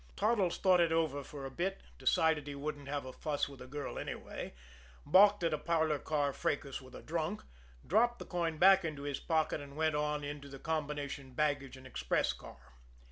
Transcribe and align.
Toddles 0.15 0.57
thought 0.57 0.79
it 0.81 0.91
over 0.91 1.23
for 1.23 1.45
a 1.45 1.51
bit; 1.51 1.81
decided 1.99 2.47
he 2.47 2.55
wouldn't 2.55 2.87
have 2.87 3.05
a 3.05 3.13
fuss 3.13 3.47
with 3.47 3.61
a 3.61 3.67
girl 3.67 3.99
anyway, 3.99 4.55
balked 5.05 5.43
at 5.43 5.53
a 5.53 5.59
parlor 5.59 5.99
car 5.99 6.33
fracas 6.33 6.81
with 6.81 6.95
a 6.95 7.03
drunk, 7.03 7.43
dropped 7.85 8.17
the 8.17 8.25
coin 8.25 8.57
back 8.57 8.83
into 8.83 9.03
his 9.03 9.19
pocket, 9.19 9.61
and 9.61 9.75
went 9.75 9.93
on 9.93 10.23
into 10.23 10.49
the 10.49 10.57
combination 10.57 11.35
baggage 11.35 11.77
and 11.77 11.85
express 11.85 12.33
car. 12.33 12.73